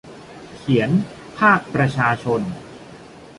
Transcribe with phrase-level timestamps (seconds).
[0.57, 0.89] เขียน
[1.37, 2.41] :'ภาคประชาชน'